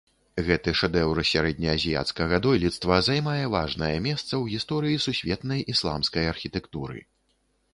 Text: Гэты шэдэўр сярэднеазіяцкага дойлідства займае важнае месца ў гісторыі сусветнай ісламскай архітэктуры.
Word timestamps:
Гэты 0.45 0.71
шэдэўр 0.79 1.19
сярэднеазіяцкага 1.31 2.39
дойлідства 2.45 2.97
займае 3.09 3.43
важнае 3.57 3.93
месца 4.07 4.27
ў 4.27 4.43
гісторыі 4.55 5.01
сусветнай 5.05 5.61
ісламскай 5.75 6.23
архітэктуры. 6.33 6.99